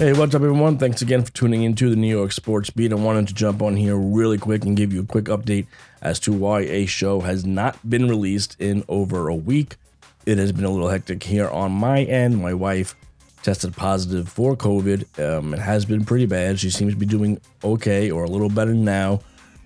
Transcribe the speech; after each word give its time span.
Hey, 0.00 0.14
what's 0.14 0.34
up, 0.34 0.40
everyone? 0.40 0.78
Thanks 0.78 1.02
again 1.02 1.22
for 1.22 1.30
tuning 1.32 1.62
into 1.62 1.90
the 1.90 1.94
New 1.94 2.08
York 2.08 2.32
Sports 2.32 2.70
Beat. 2.70 2.90
I 2.90 2.94
wanted 2.94 3.28
to 3.28 3.34
jump 3.34 3.60
on 3.60 3.76
here 3.76 3.98
really 3.98 4.38
quick 4.38 4.64
and 4.64 4.74
give 4.74 4.94
you 4.94 5.02
a 5.02 5.04
quick 5.04 5.26
update 5.26 5.66
as 6.00 6.18
to 6.20 6.32
why 6.32 6.60
a 6.60 6.86
show 6.86 7.20
has 7.20 7.44
not 7.44 7.76
been 7.86 8.08
released 8.08 8.56
in 8.58 8.82
over 8.88 9.28
a 9.28 9.34
week. 9.34 9.76
It 10.24 10.38
has 10.38 10.52
been 10.52 10.64
a 10.64 10.70
little 10.70 10.88
hectic 10.88 11.22
here 11.22 11.50
on 11.50 11.72
my 11.72 12.04
end. 12.04 12.40
My 12.40 12.54
wife 12.54 12.94
tested 13.42 13.76
positive 13.76 14.26
for 14.26 14.56
COVID. 14.56 15.20
Um, 15.22 15.52
it 15.52 15.60
has 15.60 15.84
been 15.84 16.06
pretty 16.06 16.24
bad. 16.24 16.58
She 16.58 16.70
seems 16.70 16.94
to 16.94 16.98
be 16.98 17.04
doing 17.04 17.38
okay 17.62 18.10
or 18.10 18.24
a 18.24 18.30
little 18.30 18.48
better 18.48 18.72
now. 18.72 19.20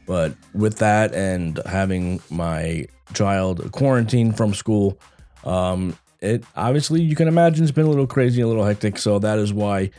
But 0.05 0.35
with 0.53 0.79
that 0.79 1.15
and 1.15 1.61
having 1.65 2.21
my 2.29 2.89
child 3.13 3.71
quarantined 3.71 4.37
from 4.37 4.53
school, 4.53 4.99
um, 5.45 5.97
it 6.21 6.43
obviously 6.57 7.03
you 7.03 7.15
can 7.15 7.29
imagine 7.29 7.63
it's 7.63 7.71
been 7.71 7.87
a 7.87 7.91
little 7.91 8.09
crazy, 8.09 8.41
a 8.41 8.49
little 8.49 8.65
hectic. 8.65 8.99
So 8.99 9.21
that 9.21 9.39
is 9.39 9.53
why 9.53 9.91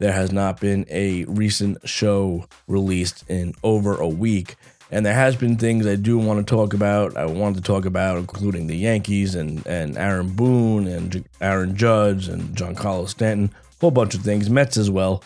there 0.00 0.12
has 0.12 0.32
not 0.32 0.58
been 0.60 0.86
a 0.90 1.24
recent 1.26 1.78
show 1.88 2.46
released 2.66 3.22
in 3.28 3.54
over 3.62 4.00
a 4.00 4.08
week. 4.08 4.56
And 4.90 5.06
there 5.06 5.14
has 5.14 5.36
been 5.36 5.56
things 5.56 5.86
I 5.86 5.94
do 5.94 6.18
want 6.18 6.44
to 6.44 6.56
talk 6.56 6.74
about. 6.74 7.16
I 7.16 7.26
wanted 7.26 7.56
to 7.56 7.62
talk 7.62 7.84
about, 7.84 8.16
including 8.16 8.66
the 8.66 8.76
Yankees 8.76 9.34
and, 9.34 9.64
and 9.66 9.96
Aaron 9.96 10.30
Boone 10.30 10.88
and 10.88 11.24
Aaron 11.40 11.76
Judge 11.76 12.28
and 12.28 12.56
Giancarlo 12.56 13.08
Stanton, 13.08 13.52
a 13.54 13.80
whole 13.80 13.90
bunch 13.90 14.14
of 14.14 14.22
things, 14.22 14.50
Mets 14.50 14.78
as 14.78 14.90
well. 14.90 15.22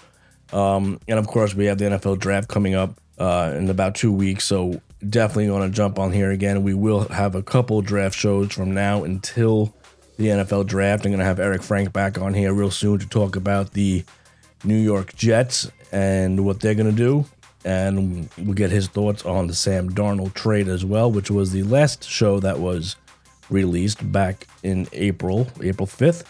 Um, 0.52 1.00
and 1.08 1.18
of 1.18 1.28
course, 1.28 1.54
we 1.54 1.66
have 1.66 1.78
the 1.78 1.86
NFL 1.86 2.18
draft 2.18 2.48
coming 2.48 2.74
up 2.74 3.00
uh, 3.16 3.54
in 3.56 3.70
about 3.70 3.94
two 3.94 4.12
weeks. 4.12 4.44
So 4.44 4.82
definitely 5.08 5.46
going 5.46 5.70
to 5.70 5.74
jump 5.74 6.00
on 6.00 6.10
here 6.12 6.32
again. 6.32 6.64
We 6.64 6.74
will 6.74 7.08
have 7.08 7.36
a 7.36 7.42
couple 7.42 7.80
draft 7.80 8.18
shows 8.18 8.52
from 8.52 8.74
now 8.74 9.04
until 9.04 9.72
the 10.18 10.26
NFL 10.26 10.66
draft. 10.66 11.06
I'm 11.06 11.12
going 11.12 11.20
to 11.20 11.24
have 11.24 11.38
Eric 11.38 11.62
Frank 11.62 11.92
back 11.92 12.18
on 12.18 12.34
here 12.34 12.52
real 12.52 12.72
soon 12.72 12.98
to 12.98 13.08
talk 13.08 13.36
about 13.36 13.72
the 13.72 14.04
New 14.64 14.78
York 14.78 15.14
Jets 15.14 15.70
and 15.92 16.44
what 16.44 16.60
they're 16.60 16.74
going 16.74 16.90
to 16.90 16.96
do. 16.96 17.24
And 17.64 18.28
we'll 18.36 18.54
get 18.54 18.70
his 18.70 18.88
thoughts 18.88 19.24
on 19.24 19.46
the 19.46 19.54
Sam 19.54 19.90
Darnold 19.90 20.34
trade 20.34 20.68
as 20.68 20.84
well, 20.84 21.10
which 21.10 21.30
was 21.30 21.52
the 21.52 21.62
last 21.62 22.04
show 22.04 22.38
that 22.40 22.58
was 22.60 22.96
released 23.48 24.10
back 24.12 24.46
in 24.62 24.86
April, 24.92 25.48
April 25.62 25.86
5th. 25.86 26.24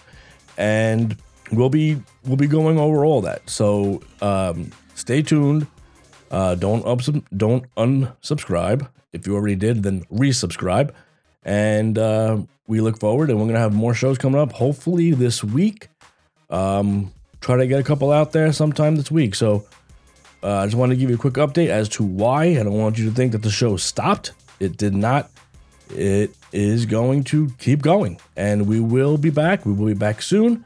And 0.57 1.17
we'll 1.51 1.71
be 1.71 2.01
we'll 2.25 2.37
be 2.37 2.47
going 2.47 2.79
over 2.79 3.05
all 3.05 3.21
that. 3.23 3.49
So 3.51 4.03
um, 4.21 4.71
stay 4.95 5.23
tuned. 5.23 5.67
Uh, 6.31 6.55
don't 6.55 6.87
ups- 6.87 7.11
don't 7.37 7.65
unsubscribe. 7.77 8.89
If 9.13 9.27
you 9.27 9.35
already 9.35 9.57
did, 9.57 9.83
then 9.83 10.05
resubscribe. 10.05 10.93
And 11.45 11.99
uh, 11.99 12.39
we 12.67 12.81
look 12.81 12.99
forward, 12.99 13.31
and 13.31 13.39
we're 13.39 13.47
gonna 13.47 13.59
have 13.59 13.75
more 13.75 13.95
shows 13.95 14.19
coming 14.19 14.41
up. 14.41 14.53
Hopefully 14.53 15.11
this 15.11 15.43
week. 15.45 15.89
Um, 16.51 17.13
try 17.45 17.59
to 17.59 17.67
get 17.67 17.79
a 17.79 17.83
couple 17.83 18.11
out 18.11 18.33
there 18.33 18.53
sometime 18.53 18.97
this 18.97 19.11
week. 19.11 19.35
So 19.35 19.67
uh, 20.43 20.59
I 20.59 20.65
just 20.65 20.77
want 20.77 20.91
to 20.91 20.97
give 20.97 21.11
you 21.11 21.17
a 21.17 21.19
quick 21.19 21.35
update 21.35 21.69
as 21.69 21.89
to 21.91 22.03
why. 22.03 22.45
I 22.45 22.63
don't 22.63 22.73
want 22.73 22.99
you 22.99 23.05
to 23.09 23.15
think 23.15 23.33
that 23.33 23.43
the 23.43 23.51
show 23.51 23.77
stopped. 23.77 24.33
It 24.61 24.77
did 24.77 24.95
not. 24.95 25.31
It 25.91 26.35
is 26.53 26.87
going 26.87 27.25
to 27.25 27.51
keep 27.59 27.83
going, 27.83 28.19
and 28.37 28.67
we 28.67 28.81
will 28.81 29.19
be 29.19 29.31
back. 29.31 29.67
We 29.67 29.73
will 29.73 29.87
be 29.87 29.95
back 29.95 30.23
soon. 30.23 30.65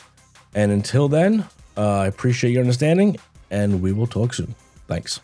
And 0.54 0.70
until 0.70 1.08
then, 1.08 1.44
uh, 1.76 2.00
I 2.00 2.06
appreciate 2.06 2.52
your 2.52 2.62
understanding, 2.62 3.16
and 3.50 3.82
we 3.82 3.92
will 3.92 4.06
talk 4.06 4.32
soon. 4.32 4.54
Thanks. 4.86 5.20